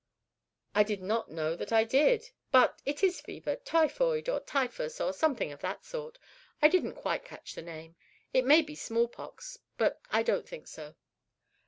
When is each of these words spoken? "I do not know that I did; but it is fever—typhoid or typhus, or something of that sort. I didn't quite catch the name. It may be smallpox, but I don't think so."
"I 0.73 0.81
do 0.81 0.97
not 0.97 1.29
know 1.29 1.55
that 1.55 1.71
I 1.71 1.83
did; 1.83 2.31
but 2.51 2.81
it 2.87 3.03
is 3.03 3.21
fever—typhoid 3.21 4.29
or 4.29 4.39
typhus, 4.39 4.99
or 4.99 5.13
something 5.13 5.51
of 5.51 5.61
that 5.61 5.85
sort. 5.85 6.17
I 6.59 6.69
didn't 6.69 6.95
quite 6.95 7.23
catch 7.23 7.53
the 7.53 7.61
name. 7.61 7.95
It 8.33 8.43
may 8.43 8.63
be 8.63 8.73
smallpox, 8.73 9.59
but 9.77 10.01
I 10.09 10.23
don't 10.23 10.49
think 10.49 10.67
so." 10.67 10.95